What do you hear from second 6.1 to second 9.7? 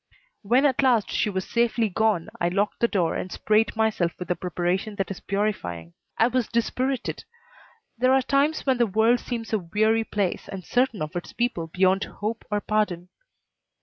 I was dispirited. There are times when the world seems a